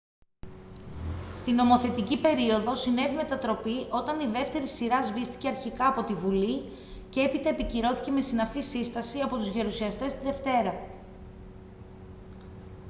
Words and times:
στη 1.35 1.51
νομοθετική 1.51 2.17
περίοδο 2.21 2.75
συνέβη 2.75 3.15
μετατροπή 3.15 3.87
όταν 3.91 4.19
η 4.19 4.27
δεύτερη 4.27 4.67
σειρά 4.67 5.03
σβήστηκε 5.03 5.47
αρχικά 5.47 5.87
από 5.87 6.03
τη 6.03 6.13
bουλή 6.17 6.69
και 7.09 7.19
έπειτα 7.21 7.49
επικυρώθηκε 7.49 8.11
με 8.11 8.21
συναφή 8.21 8.61
σύσταση 8.61 9.19
από 9.19 9.37
τους 9.37 9.47
γερουσιαστές 9.47 10.13
τη 10.13 10.25
δευτέρα 10.25 10.73